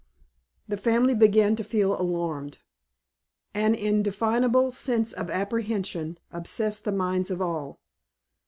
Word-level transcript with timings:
The 0.67 0.77
family 0.77 1.13
began 1.13 1.55
to 1.57 1.63
feel 1.63 1.93
alarmed. 1.93 2.57
An 3.53 3.75
indefinable 3.75 4.71
sense 4.71 5.13
of 5.13 5.29
apprehension 5.29 6.17
oppressed 6.31 6.85
the 6.85 6.91
minds 6.91 7.29
of 7.29 7.39
all. 7.39 7.79